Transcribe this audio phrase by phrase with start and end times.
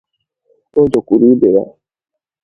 [0.79, 1.65] o jekwuru ibe ya